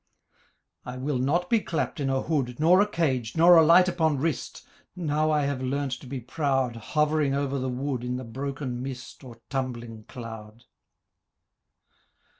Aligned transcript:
'I 0.83 0.97
will 0.97 1.19
not 1.19 1.47
be 1.47 1.59
clapped 1.59 1.99
in 1.99 2.09
a 2.09 2.23
hood, 2.23 2.59
Nor 2.59 2.81
a 2.81 2.87
cage, 2.87 3.37
nor 3.37 3.55
alight 3.55 3.87
upon 3.87 4.17
wrist, 4.17 4.65
Now 4.95 5.29
I 5.29 5.43
have 5.43 5.61
learnt 5.61 5.91
to 5.99 6.07
be 6.07 6.19
proud 6.19 6.75
Hovering 6.75 7.35
over 7.35 7.59
the 7.59 7.69
wood 7.69 8.03
In 8.03 8.15
the 8.15 8.23
broken 8.23 8.81
mist 8.81 9.23
Or 9.23 9.39
tumbling 9.51 10.05
cloud.' 10.05 10.63